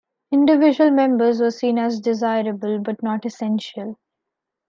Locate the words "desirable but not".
1.99-3.23